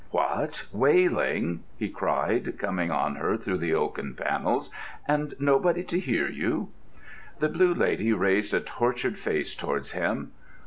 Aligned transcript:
"What, 0.09 0.65
wailing!" 0.71 1.61
he 1.77 1.87
cried, 1.87 2.57
coming 2.57 2.89
on 2.89 3.17
her 3.17 3.37
through 3.37 3.59
the 3.59 3.75
oaken 3.75 4.15
panels, 4.15 4.71
"and 5.07 5.35
nobody 5.39 5.83
to 5.83 5.99
hear 5.99 6.27
you?" 6.27 6.69
The 7.37 7.49
Blue 7.49 7.75
Lady 7.75 8.11
raised 8.11 8.55
a 8.55 8.61
tortured 8.61 9.19
face 9.19 9.53
towards 9.53 9.91
him. 9.91 10.31